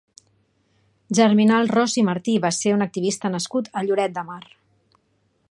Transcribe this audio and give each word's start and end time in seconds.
Germinal 1.19 1.69
Ros 1.73 1.97
i 2.03 2.05
Martí 2.07 2.35
va 2.47 2.51
ser 2.61 2.75
un 2.79 2.85
activista 2.87 3.33
nascut 3.35 3.71
a 3.71 3.85
Lloret 3.91 4.17
de 4.19 4.27
Mar. 4.33 4.43